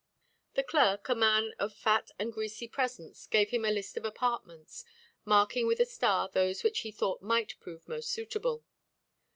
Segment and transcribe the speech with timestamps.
[0.55, 4.83] The clerk, a man of fat and greasy presence, gave him a list of apartments,
[5.25, 8.63] marking with a star those which he thought might prove most suitable.